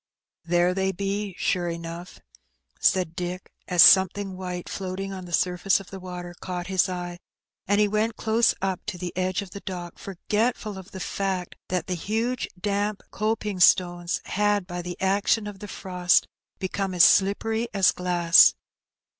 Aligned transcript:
•"There 0.49 0.73
they 0.73 0.91
be, 0.91 1.35
sure 1.37 1.69
enough," 1.69 2.19
said 2.79 3.15
Dick, 3.15 3.51
as 3.67 3.83
something 3.83 4.35
white, 4.35 4.67
floating 4.67 5.13
on 5.13 5.25
the 5.25 5.31
surface 5.31 5.79
of 5.79 5.91
the 5.91 5.99
water, 5.99 6.33
caught 6.39 6.65
his 6.65 6.89
eye, 6.89 7.19
and 7.67 7.79
he 7.79 7.87
went 7.87 8.15
close 8.15 8.55
up 8.63 8.83
to 8.87 8.97
the 8.97 9.15
edge 9.15 9.43
of 9.43 9.51
the 9.51 9.59
dock, 9.59 9.99
forgetful 9.99 10.79
of 10.79 10.89
the 10.89 10.99
fact 10.99 11.55
that 11.67 11.85
the 11.85 11.93
huge 11.93 12.47
damp 12.59 13.03
coping 13.11 13.59
stones 13.59 14.21
had, 14.25 14.65
by 14.65 14.81
the 14.81 14.99
action 14.99 15.45
of 15.45 15.59
the 15.59 15.67
frost, 15.67 16.27
become 16.57 16.95
as 16.95 17.03
slippery 17.03 17.67
as 17.71 17.91
glass. 17.91 18.55